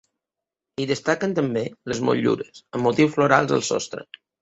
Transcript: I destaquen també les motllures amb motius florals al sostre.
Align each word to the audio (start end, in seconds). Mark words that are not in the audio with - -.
I 0.85 0.87
destaquen 0.91 1.35
també 1.41 1.63
les 1.93 2.01
motllures 2.09 2.67
amb 2.75 2.87
motius 2.91 3.17
florals 3.19 3.59
al 3.61 3.67
sostre. 3.73 4.09